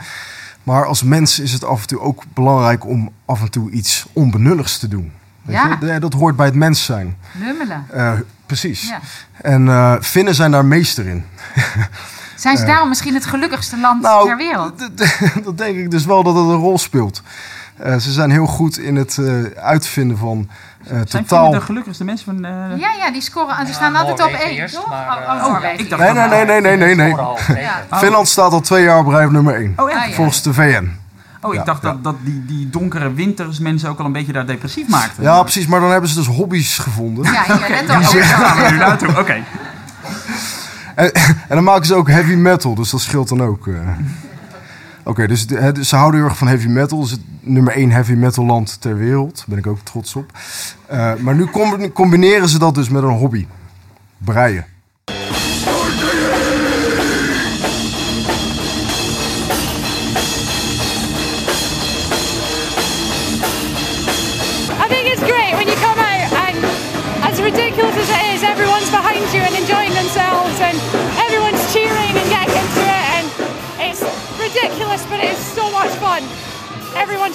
[0.63, 4.07] Maar als mens is het af en toe ook belangrijk om af en toe iets
[4.13, 5.13] onbenulligs te doen.
[5.43, 5.79] Weet Ja.
[5.95, 5.99] je?
[6.01, 7.17] Dat hoort bij het mens zijn.
[7.39, 7.87] Lummelen.
[7.91, 8.13] Eh,
[8.47, 8.89] precies.
[8.89, 9.01] Ja.
[9.43, 11.25] En eh Finnen zijn daar meester in.
[12.39, 14.73] Zijn ze Eh, daarom misschien het gelukkigste land Nou, ter wereld?
[15.45, 17.23] dat denk ik dus wel dat het een rol speelt.
[17.77, 20.49] Eh, ze zijn heel goed in het eh, uitvinden van
[20.85, 21.51] eh, Zijn totaal...
[21.51, 22.45] De gelukkigste mensen van...
[22.45, 23.65] eh, Ja, ja, die scoren.
[23.65, 24.57] Die staan altijd op één.
[24.57, 24.89] eerst, toch?
[24.89, 25.79] maar, oh, oh, eh, Noorwegen.
[25.79, 27.09] ik dacht Nee, nee, nee, nee, nee, nee.
[27.09, 27.83] Ja.
[27.91, 27.99] Oh.
[27.99, 29.73] Finland staat al twee jaar op rij op nummer 1.
[29.77, 29.85] Oh?
[29.85, 30.15] Ah, ja.
[30.15, 30.97] Volgens de VN.
[31.41, 34.33] Oh, ik Ja, dacht dat, dat die, die donkere winters mensen ook al een beetje
[34.33, 35.23] daar depressief maakten.
[35.23, 35.67] Ja, precies.
[35.67, 37.33] Maar dan hebben ze dus hobby's gevonden.
[37.33, 37.41] Ja.
[37.49, 39.19] Oh, we nu naartoe.
[39.19, 39.43] Oké.
[40.99, 41.13] En,
[41.49, 43.67] en dan maken ze ook heavy metal, dus dat scheelt dan ook.
[43.67, 43.75] eh.
[45.05, 47.03] Oké, dus, dus ze houden heel erg van heavy metal.
[47.03, 49.37] Is het nummer één heavy metal land ter wereld.
[49.37, 50.33] Daar ben ik ook trots op.
[50.87, 53.47] Eh, maar nu combi- combineren ze dat dus met een hobby.
[54.19, 54.65] Breien.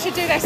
[0.03, 0.43] Should do this.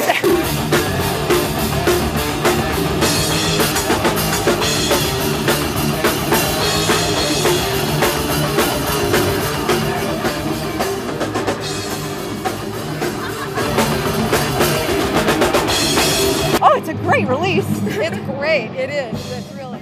[16.62, 17.65] oh, it's a great release.
[17.98, 18.70] It's great.
[18.76, 19.32] It is.
[19.32, 19.82] It's really.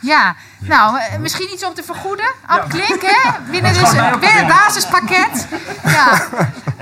[0.00, 2.26] Ja, nou, eh, misschien iets om te vergoeden.
[2.46, 3.30] Ab Klink, hè?
[3.50, 5.46] Binnen dus weer het basispakket.
[5.84, 6.28] Ja.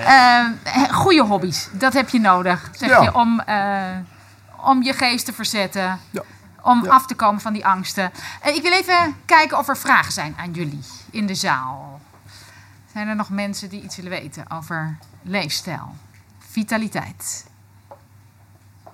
[0.05, 0.45] Eh,
[0.93, 3.01] goede hobby's, dat heb je nodig, zeg Ja.
[3.03, 3.97] je, om, eh,
[4.57, 5.99] om je geest te verzetten.
[6.63, 8.11] Om af te komen van die angsten.
[8.41, 12.01] Eh, ik wil even kijken of er vragen zijn aan jullie in de zaal.
[12.93, 15.95] Zijn er nog mensen die iets willen weten over leefstijl,
[16.51, 17.47] vitaliteit?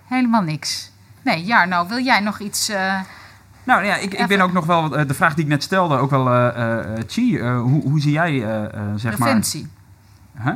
[0.06, 0.90] Helemaal niks.
[1.22, 2.68] Nee, Jarno, wil jij nog iets...
[2.68, 3.00] eh,
[3.64, 6.10] Nou ja, ik, ik ben ook nog wel, de vraag die ik net stelde, ook
[6.10, 9.28] wel, eh eh, Chi, eh, hoe, hoe zie jij, eh, eh, zeg maar...
[9.28, 9.68] preventie.
[10.42, 10.52] Huh?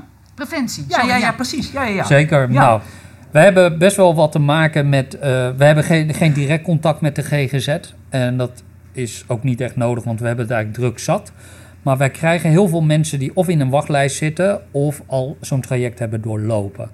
[0.47, 0.85] Preventie.
[0.89, 1.73] Ja, ja, ja, precies.
[1.73, 2.05] Ja, ja, ja.
[2.05, 2.41] Zeker.
[2.53, 2.61] Ja.
[2.61, 2.81] Nou,
[3.31, 5.19] we hebben best wel wat te maken met.
[5.19, 5.21] eh,
[5.57, 7.77] we hebben geen, geen direct contact met de GGZ.
[8.09, 11.33] En dat is ook niet echt nodig, want we hebben het eigenlijk druk zat.
[11.83, 15.61] Maar wij krijgen heel veel mensen die of in een wachtlijst zitten of al zo'n
[15.61, 16.91] traject hebben doorlopen.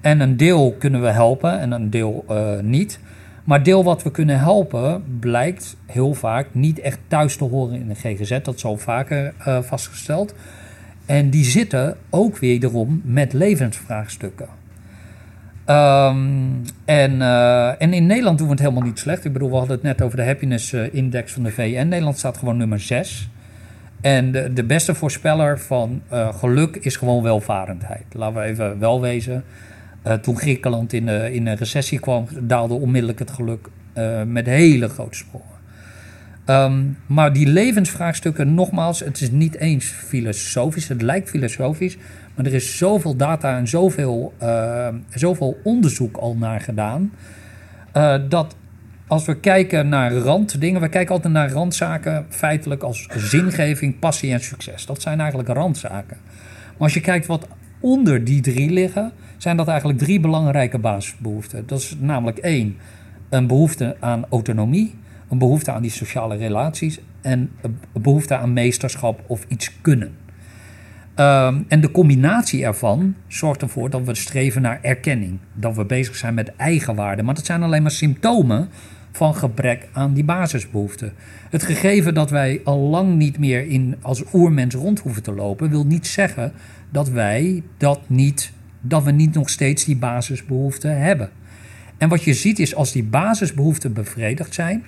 [0.00, 2.98] En een deel kunnen we helpen en een deel eh, niet.
[3.44, 7.88] Maar deel wat we kunnen helpen blijkt heel vaak niet echt thuis te horen in
[7.88, 8.38] de GGZ.
[8.42, 10.34] Dat is al vaker eh, vastgesteld.
[11.06, 14.48] En die zitten ook wederom met levensvraagstukken.
[15.64, 16.16] Ehm,
[16.84, 19.24] en, eh, en in Nederland doen we het helemaal niet slecht.
[19.24, 21.88] Ik bedoel, we hadden het net over de happiness eh, index van de VN.
[21.88, 23.28] Nederland staat gewoon nummer 6.
[24.00, 28.04] En de, beste voorspeller van eh, geluk is gewoon welvarendheid.
[28.12, 29.44] Laten we even wel wezen.
[30.20, 33.68] Toen Griekenland in, in een recessie kwam, daalde onmiddellijk het geluk
[34.26, 35.53] met hele grote sprongen.
[36.44, 40.88] Ehm, maar die levensvraagstukken, nogmaals, het is niet eens filosofisch.
[40.88, 41.96] Het lijkt filosofisch,
[42.34, 47.12] maar er is zoveel data en zoveel, eh, zoveel onderzoek al naar gedaan.
[47.92, 48.56] eh, dat
[49.06, 54.40] als we kijken naar randdingen, we kijken altijd naar randzaken feitelijk als zingeving, passie en
[54.40, 54.86] succes.
[54.86, 56.16] Dat zijn eigenlijk randzaken.
[56.24, 57.48] Maar als je kijkt wat
[57.80, 61.66] onder die drie liggen, zijn dat eigenlijk drie belangrijke basisbehoeften.
[61.66, 62.76] Dat is namelijk één,
[63.28, 64.94] een behoefte aan autonomie,
[65.34, 70.12] een behoefte aan die sociale relaties en een behoefte aan meesterschap of iets kunnen.
[71.14, 75.38] Ehm, en de combinatie ervan zorgt ervoor dat we streven naar erkenning.
[75.54, 77.22] Dat we bezig zijn met eigenwaarde.
[77.22, 78.68] Maar dat zijn alleen maar symptomen
[79.12, 81.12] van gebrek aan die basisbehoeften.
[81.50, 85.70] Het gegeven dat wij al lang niet meer in, als oermens rond hoeven te lopen,
[85.70, 86.52] wil niet zeggen
[86.90, 91.30] dat wij dat niet, dat we niet nog steeds die basisbehoeften hebben.
[91.98, 94.84] En wat je ziet is als die basisbehoeften bevredigd zijn,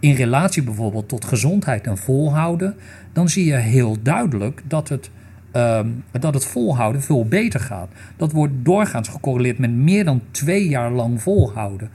[0.00, 2.74] in relatie bijvoorbeeld tot gezondheid en volhouden,
[3.12, 5.10] dan zie je heel duidelijk dat het,
[5.52, 5.88] ehm,
[6.20, 7.88] dat het volhouden veel beter gaat.
[8.16, 11.90] Dat wordt doorgaans gecorreleerd met meer dan twee jaar lang volhouden.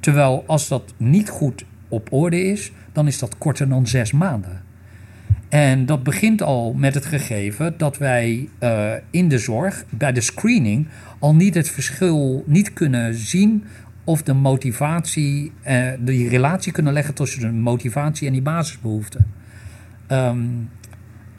[0.00, 4.64] Terwijl als dat niet goed op orde is, dan is dat korter dan zes maanden.
[5.48, 10.20] En dat begint al met het gegeven dat wij eh, in de zorg, bij de
[10.20, 10.88] screening,
[11.18, 13.64] al niet het verschil niet kunnen zien
[14.06, 19.32] of de motivatie, eh, die relatie kunnen leggen tussen de motivatie en die basisbehoeften.
[20.06, 20.38] Ehm,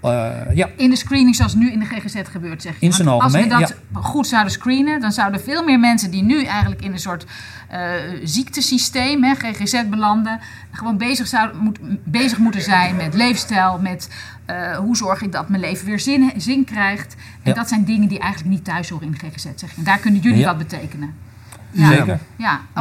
[0.02, 0.70] eh, ja.
[0.76, 2.86] In de screening zoals nu in de GGZ gebeurt, zeg je.
[2.86, 6.24] In zijn algemeen, Als we dat goed zouden screenen, dan zouden veel meer mensen die
[6.24, 7.26] nu eigenlijk in een soort
[7.70, 7.92] eh,
[8.24, 10.40] ziektesysteem, hè, GGZ belanden,
[10.72, 14.10] gewoon bezig, zouden, moet, bezig moeten zijn met leefstijl, met
[14.78, 17.16] hoe zorg ik dat mijn leven weer zin, zin krijgt.
[17.16, 17.54] En Ja.
[17.54, 19.78] dat zijn dingen die eigenlijk niet thuis horen in de GGZ, zeg je.
[19.78, 21.14] En daar kunnen jullie wat betekenen.
[21.78, 21.88] Ja.
[21.88, 22.20] Zeker.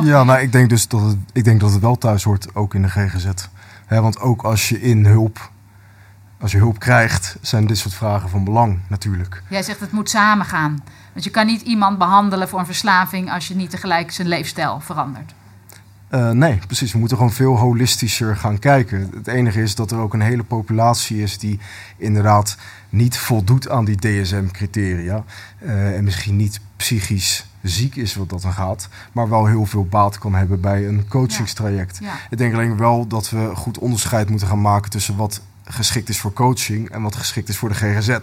[0.02, 2.74] Ja, maar ik denk dus dat het, ik denk dat het wel thuis hoort, ook
[2.74, 3.26] in de GGZ.
[3.86, 5.50] Hè, want ook als je in hulp,
[6.40, 9.42] als je hulp krijgt, zijn dit soort vragen van belang natuurlijk.
[9.48, 10.84] Jij zegt het moet samengaan.
[11.12, 14.80] Want je kan niet iemand behandelen voor een verslaving als je niet tegelijk zijn leefstijl
[14.80, 15.34] verandert.
[16.08, 16.92] Eh, nee, precies.
[16.92, 19.10] We moeten gewoon veel holistischer gaan kijken.
[19.14, 21.60] Het enige is dat er ook een hele populatie is die
[21.96, 22.56] inderdaad
[22.88, 25.24] niet voldoet aan die DSM-criteria.
[25.58, 29.86] eh, en misschien niet psychisch ziek is wat dat dan gaat, maar wel heel veel
[29.86, 31.98] baat kan hebben bij een coachingstraject.
[32.02, 32.12] Ja.
[32.30, 36.20] Ik denk alleen wel dat we goed onderscheid moeten gaan maken tussen wat geschikt is
[36.20, 38.18] voor coaching en wat geschikt is voor de GGZ.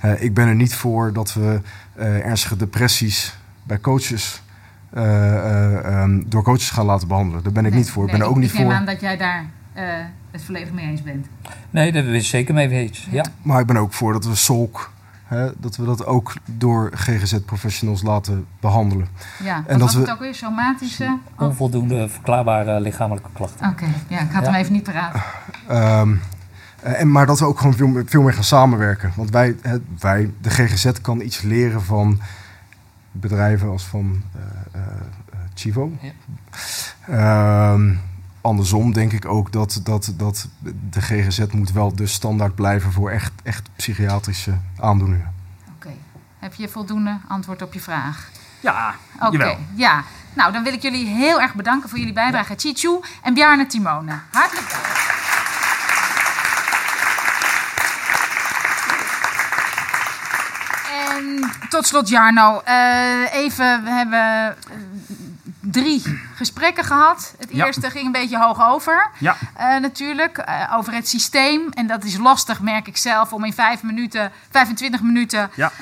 [0.00, 1.60] Eh, ik ben er niet voor dat we
[1.94, 4.42] eh, ernstige depressies bij coaches
[4.90, 7.42] eh, eh, ehm, door coaches gaan laten behandelen.
[7.42, 8.04] Daar ben ik Nee, niet voor.
[8.04, 8.74] nee, ik ben er ook niet ik neem voor.
[8.74, 9.84] aan dat jij daar eh,
[10.30, 11.26] het volledig mee eens bent.
[11.70, 13.08] Nee, daar ben ik zeker mee eens.
[13.10, 13.24] Ja.
[13.42, 14.91] Maar ik ben ook voor dat we SOLK,
[15.32, 19.08] hè, dat we dat ook door GGZ-professionals laten behandelen.
[19.42, 20.34] Ja, en dat was we, het ook weer?
[20.34, 21.18] Somatische?
[21.38, 23.68] Onvoldoende verklaarbare lichamelijke klachten.
[23.68, 24.58] Oké, ja, ik had hem Ja.
[24.58, 25.14] even niet paraat.
[25.68, 26.14] Ehm,
[26.82, 29.12] eh, en, maar dat we ook gewoon veel, meer- veel meer gaan samenwerken.
[29.16, 32.20] Want wij, hè, wij, de GGZ kan iets leren van
[33.12, 34.86] bedrijven als van eh, eh,
[35.54, 35.92] Chivo.
[37.08, 37.94] Ehm,
[38.42, 40.48] andersom denk ik ook dat, dat, dat
[40.90, 45.32] de GGZ moet wel de standaard blijven voor echt, echt psychiatrische aandoeningen.
[45.76, 45.90] Oké.
[46.38, 48.30] Heb je voldoende antwoord op je vraag?
[48.60, 49.56] Ja, Oké, jawel.
[49.74, 50.04] ja.
[50.34, 52.54] Nou, dan wil ik jullie heel erg bedanken voor jullie bijdrage.
[52.56, 54.12] Chichu en Bjarne Timone.
[54.32, 55.10] Hartelijk dank.
[61.16, 62.60] En tot slot, Jarno.
[62.64, 64.56] eh, even, we hebben
[65.72, 67.34] drie gesprekken gehad.
[67.38, 67.66] Het Ja.
[67.66, 69.10] eerste ging een beetje hoog over.
[69.18, 69.36] Ja.
[69.54, 71.68] Eh, natuurlijk, eh, over het systeem.
[71.70, 75.72] En dat is lastig, merk ik zelf, om in vijf minuten, 25 minuten Ja.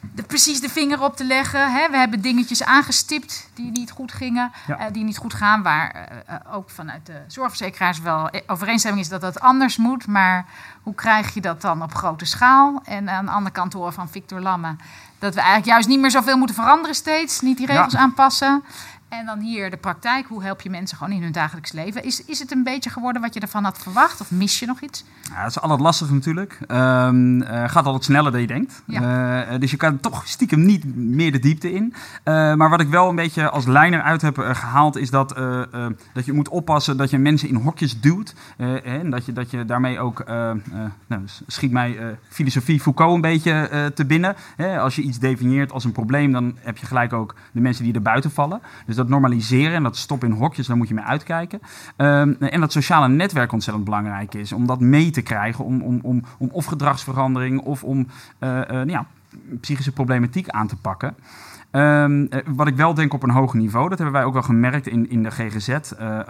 [0.00, 1.72] de, precies de vinger op te leggen.
[1.72, 1.90] Hè.
[1.90, 4.78] We hebben dingetjes aangestipt die niet goed gingen, Ja.
[4.78, 6.08] eh, die niet goed gaan, waar
[6.52, 10.06] ook vanuit de zorgverzekeraars wel eh, overeenstemming is dat dat anders moet.
[10.06, 10.44] Maar
[10.82, 12.82] hoe krijg je dat dan op grote schaal?
[12.84, 14.76] En aan de andere kant horen van Victor Lamme
[15.18, 17.98] dat we eigenlijk juist niet meer zoveel moeten veranderen steeds, niet die regels Ja.
[17.98, 18.64] aanpassen.
[19.08, 20.26] En dan hier de praktijk.
[20.26, 22.04] Hoe help je mensen gewoon in hun dagelijks leven?
[22.04, 24.20] Is, is het een beetje geworden wat je ervan had verwacht?
[24.20, 25.04] Of mis je nog iets?
[25.30, 26.58] Ja, dat is altijd lastig natuurlijk.
[26.66, 28.82] Ehm eh, gaat altijd sneller dan je denkt.
[28.86, 29.44] Ja.
[29.46, 31.94] Eh, dus je kan toch stiekem niet meer de diepte in.
[32.22, 34.96] Eh, maar wat ik wel een beetje als lijner uit heb eh, gehaald...
[34.96, 38.34] is dat, eh, eh, dat je moet oppassen dat je mensen in hokjes duwt.
[38.56, 40.20] Eh, en dat je, dat je daarmee ook...
[40.20, 40.56] eh, eh,
[41.06, 44.36] nou, schiet mij eh, filosofie Foucault een beetje eh, te binnen.
[44.78, 46.32] Als je iets definieert als een probleem...
[46.32, 48.60] dan heb je gelijk ook de mensen die er buiten vallen.
[48.86, 50.66] Dus dat normaliseren en dat stoppen in hokjes...
[50.66, 51.60] daar moet je mee uitkijken.
[51.96, 54.52] Ehm, en dat sociale netwerk ontzettend belangrijk is.
[54.52, 55.64] Om dat mee te krijgen.
[55.64, 58.06] Om, om, om, om of gedragsverandering of om
[58.38, 59.06] eh, eh, nou ja,
[59.60, 61.14] psychische problematiek aan te pakken.
[61.70, 64.42] Ehm, eh, wat ik wel denk op een hoger niveau, dat hebben wij ook wel
[64.42, 65.68] gemerkt in, in de GGZ.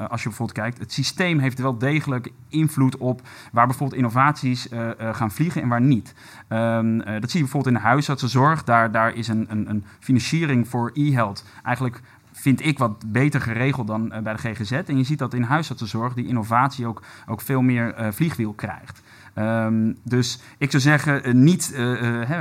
[0.09, 3.21] als je bijvoorbeeld kijkt, het systeem heeft wel degelijk invloed op
[3.53, 4.69] waar bijvoorbeeld innovaties
[5.13, 6.15] gaan vliegen en waar niet.
[6.49, 8.65] Ehm, eh, dat zie je bijvoorbeeld in de huisartsenzorg.
[8.65, 12.01] Daar, daar is een, een, een financiering voor e-health eigenlijk
[12.39, 14.73] vind ik wat beter geregeld dan eh, bij de GGZ.
[14.73, 19.03] En je ziet dat in huisartsenzorg die innovatie ook, ook veel meer eh, vliegwiel krijgt.
[19.35, 21.75] Ehm, dus ik zou zeggen, eh, niet,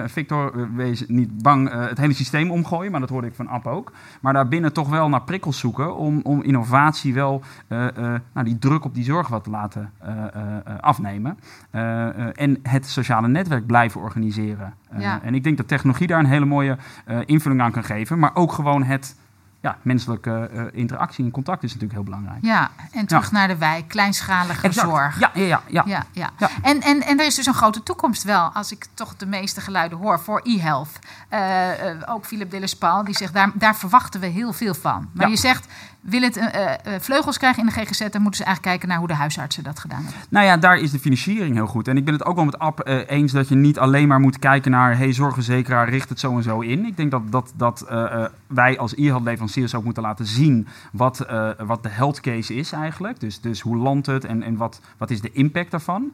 [0.06, 3.92] Victor, wees niet bang het hele systeem omgooien, maar dat hoorde ik van App ook.
[4.22, 8.94] Maar daarbinnen toch wel naar prikkels zoeken om, om innovatie wel nou, die druk op
[8.94, 9.92] die zorg wat te laten
[10.82, 11.40] afnemen.
[12.34, 14.74] En het sociale netwerk blijven organiseren.
[14.98, 15.22] Ja.
[15.22, 16.78] En ik denk dat technologie daar een hele mooie
[17.26, 19.16] invulling aan kan geven, maar ook gewoon het
[19.66, 22.38] ja, menselijke eh, interactie en contact is natuurlijk heel belangrijk.
[22.46, 23.32] Ja, en terug Ja.
[23.32, 24.88] naar de wijk, kleinschalige Exact.
[24.88, 25.20] zorg.
[25.20, 25.84] Ja, ja, ja.
[25.86, 26.04] ja.
[26.12, 26.50] Ja, ja.
[26.62, 29.62] En, en, en er is dus een grote toekomst wel, als ik toch de meeste
[29.62, 30.90] geluiden hoor, voor e-health.
[31.30, 35.10] Eh, eh, ook Philip Dillespal, die zegt, daar, daar verwachten we heel veel van.
[35.14, 35.68] Maar je zegt,
[36.06, 38.98] wil het eh, eh, vleugels krijgen in de GGZ, dan moeten ze eigenlijk kijken naar
[38.98, 40.22] hoe de huisartsen dat gedaan hebben.
[40.30, 41.88] Nou ja, daar is de financiering heel goed.
[41.88, 44.20] En ik ben het ook wel met App eh, eens dat je niet alleen maar
[44.20, 44.98] moet kijken naar...
[44.98, 46.86] hey, zorgverzekeraar, richt het zo en zo in.
[46.86, 47.86] Ik denk dat, dat, dat
[48.48, 50.68] wij als e-health leveranciers ook moeten laten zien...
[50.92, 51.26] wat,
[51.58, 53.20] wat de health case is eigenlijk.
[53.20, 56.14] Dus, dus hoe landt het en, en wat, wat is de impact daarvan.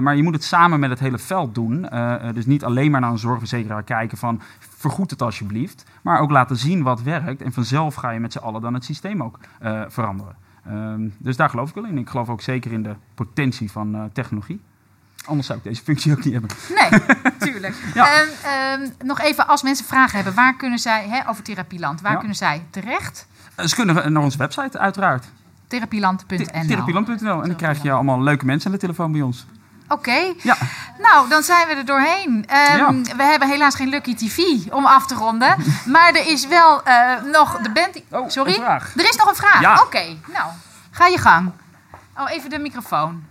[0.00, 1.88] Maar je moet het samen met het hele veld doen.
[2.34, 4.40] Dus niet alleen maar naar een zorgverzekeraar kijken van...
[4.58, 5.84] vergoed het alsjeblieft.
[6.02, 7.42] Maar ook laten zien wat werkt.
[7.42, 10.36] En vanzelf ga je met z'n allen dan het systeem ook eh, veranderen.
[10.66, 11.98] Ehm, dus daar geloof ik wel in.
[11.98, 14.60] Ik geloof ook zeker in de potentie van eh, technologie.
[15.26, 16.50] Anders zou ik deze functie ook niet hebben.
[16.74, 17.00] Nee,
[17.50, 17.74] tuurlijk.
[17.94, 18.06] Ja.
[18.12, 22.12] Ehm, ehm, nog even, als mensen vragen hebben, waar kunnen zij, hè, over Therapieland, waar
[22.12, 22.18] Ja.
[22.18, 23.26] kunnen zij terecht?
[23.54, 25.26] Eh, Ze kunnen naar onze website, uiteraard.
[25.66, 26.66] Therapieland.nl.
[26.66, 27.42] Therapieland.nl.
[27.42, 29.46] En dan krijg je allemaal leuke mensen aan de telefoon bij ons.
[29.88, 30.34] Oké.
[30.98, 32.44] Nou, dan zijn we er doorheen.
[32.46, 34.38] Ehm, We hebben helaas geen Lucky TV
[34.72, 35.56] om af te ronden.
[35.94, 38.02] maar er is wel eh, nog de band...
[38.32, 38.52] Sorry?
[38.52, 38.94] een vraag.
[38.96, 39.60] Er is nog een vraag?
[39.60, 39.82] Ja.
[39.82, 40.50] Oké, nou,
[40.90, 41.52] ga je gang.
[42.18, 43.26] Oh, even de microfoon.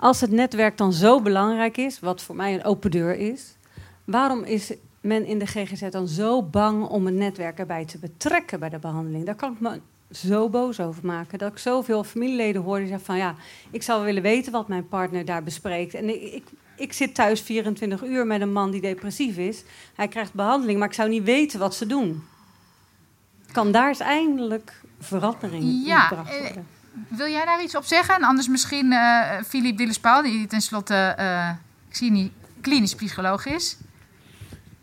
[0.00, 3.56] Als het netwerk dan zo belangrijk is, wat voor mij een open deur is,
[4.04, 8.60] waarom is men in de GGZ dan zo bang om het netwerk erbij te betrekken
[8.60, 9.26] bij de behandeling?
[9.26, 9.80] Daar kan ik me
[10.10, 11.38] zo boos over maken.
[11.38, 13.34] Dat ik zoveel familieleden hoor die zeggen van ja,
[13.70, 15.94] ik zou willen weten wat mijn partner daar bespreekt.
[15.94, 16.44] En ik, ik,
[16.76, 19.64] ik zit thuis 24 uur met een man die depressief is.
[19.94, 22.24] Hij krijgt behandeling, maar ik zou niet weten wat ze doen.
[23.52, 26.56] Kan daar eens eindelijk verandering in Ja, gebracht eh,
[27.08, 28.14] wil jij daar iets op zeggen?
[28.14, 31.50] En anders misschien eh Philippe Dillespaal, die tenslotte, eh
[31.88, 33.76] ik zie niet, klinisch psycholoog is.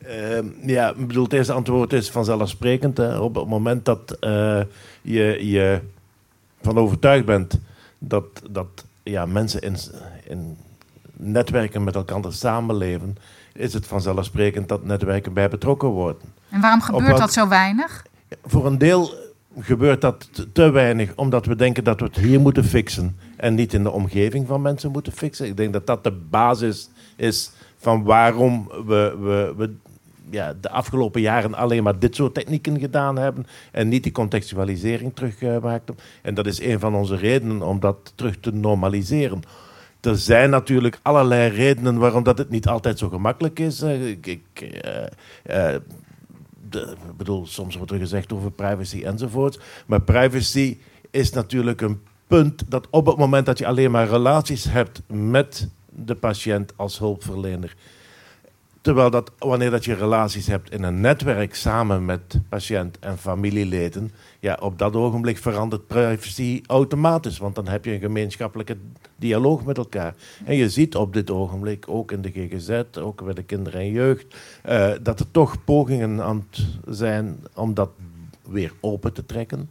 [0.08, 2.98] Ehm, ja, ik bedoel, het eerste antwoord is vanzelfsprekend.
[2.98, 3.18] Hè.
[3.20, 4.62] Op het moment dat eh,
[5.02, 5.80] je, je
[6.62, 7.60] van overtuigd bent
[8.00, 8.68] dat, dat
[9.04, 9.76] ja, mensen in,
[10.24, 10.58] in
[11.14, 13.18] netwerken met elkaar samenleven,
[13.54, 16.22] is het vanzelfsprekend dat netwerken bij betrokken worden.
[16.50, 18.06] En waarom gebeurt wat- dat zo weinig?
[18.46, 19.14] Voor een deel
[19.60, 23.56] gebeurt dat te- te weinig, omdat we denken dat we het hier moeten fixen en
[23.56, 25.46] niet in de omgeving van mensen moeten fixen.
[25.48, 29.74] Ik denk dat dat de basis is van waarom we, we, we
[30.30, 35.16] ja, de afgelopen jaren alleen maar dit soort technieken gedaan hebben en niet die contextualisering
[35.16, 35.98] terugmaakten.
[36.22, 39.42] en dat is een van onze redenen om dat terug te normaliseren.
[40.02, 43.82] Er zijn natuurlijk allerlei redenen waarom dat het niet altijd zo gemakkelijk is.
[43.82, 45.06] Eh, Ik, eh,
[45.44, 45.76] eh,
[46.72, 49.60] ik bedoel, soms wordt er gezegd over privacy enzovoort.
[49.86, 50.78] Maar privacy
[51.12, 55.70] is natuurlijk een punt dat op het moment dat je alleen maar relaties hebt met
[55.90, 57.76] de patiënt als hulpverlener.
[58.84, 64.12] Terwijl dat wanneer dat je relaties hebt in een netwerk samen met patiënt en familieleden,
[64.40, 67.38] ja, op dat ogenblik verandert privacy automatisch.
[67.38, 68.78] Want dan heb je een gemeenschappelijke
[69.16, 70.16] dialoog met elkaar.
[70.46, 73.92] En je ziet op dit ogenblik, ook in de GGZ, ook bij de kinderen en
[73.92, 76.66] jeugd, eh, dat er toch pogingen aan het
[76.96, 77.90] zijn om dat
[78.48, 79.70] weer open te trekken.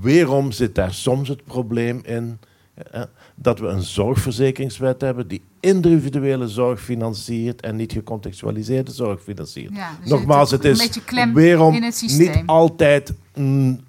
[0.00, 2.38] Weerom zit daar soms het probleem in
[2.74, 3.02] eh,
[3.40, 9.74] dat we een zorgverzekeringswet hebben die individuele zorg financiert en niet gecontextualiseerde zorg financiert.
[9.74, 11.00] Ja, dus Nogmaals, het is
[11.32, 12.34] weerom in het systeem.
[12.34, 13.80] niet altijd mm,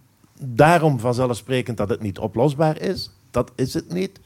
[0.42, 3.12] daarom vanzelfsprekend dat het niet oplosbaar is.
[3.32, 4.20] Dat is het niet.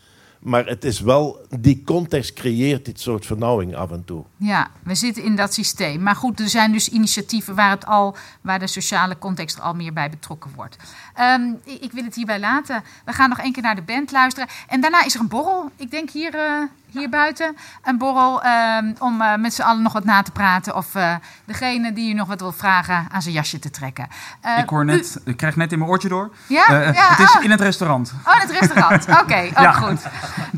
[0.43, 4.23] Maar het is wel, die context creëert dit soort vernauwing af en toe.
[4.38, 6.01] Ja, we zitten in dat systeem.
[6.01, 9.93] Maar goed, er zijn dus initiatieven waar, het al, waar de sociale context al meer
[9.93, 10.77] bij betrokken wordt.
[11.13, 12.84] Ehm, ik, ik wil het hierbij laten.
[13.06, 14.49] We gaan nog één keer naar de band luisteren.
[14.67, 15.71] En daarna is er een borrel.
[15.75, 17.58] Ik denk hier, eh, hier buiten.
[17.84, 20.75] Een borrel ehm, om eh, met z'n allen nog wat na te praten.
[20.75, 24.08] Of eh, degene die u nog wat wil vragen aan zijn jasje te trekken.
[24.41, 26.32] Eh, ik hoor u- net, ik krijg net in mijn oortje door.
[26.47, 26.65] Ja?
[26.69, 27.43] Ja, het is oh.
[27.43, 28.13] in het restaurant.
[28.27, 29.08] Oh, in het restaurant.
[29.21, 29.71] Oké, ook Ja.
[29.71, 30.01] goed.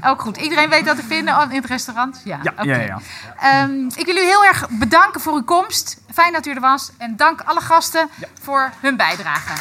[0.06, 0.38] Ook goed.
[0.38, 2.22] Iedereen weet dat te vinden in het restaurant?
[2.24, 3.00] Ja, ja, ja.
[3.40, 5.98] Ehm, ik wil u heel erg bedanken voor uw komst.
[6.14, 6.92] Fijn dat u er was.
[6.98, 8.10] En dank alle gasten
[8.42, 9.54] voor hun bijdrage.